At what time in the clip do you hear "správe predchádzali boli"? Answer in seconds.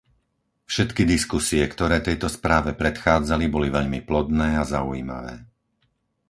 2.37-3.67